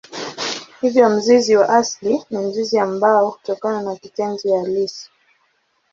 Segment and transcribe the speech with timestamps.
[0.81, 5.11] Hivyo mzizi wa asili ni mzizi ambao hutokana na kitenzi halisi.